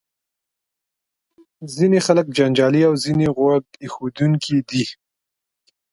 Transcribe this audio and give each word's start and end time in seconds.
ځینې 1.75 1.99
خلک 2.05 2.25
جنجالي 2.37 2.81
او 2.89 2.93
ځینې 3.03 3.27
غوږ 3.35 3.63
ایښودونکي 3.83 4.57
دي. 4.69 4.83